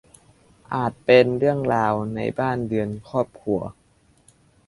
[0.73, 3.59] อาจเป็นเรื่องราวในบ้านเรือนครอบครัว